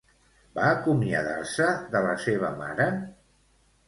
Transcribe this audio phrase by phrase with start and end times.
[0.59, 1.67] Va acomiadar-se
[1.97, 2.89] de la seva mare?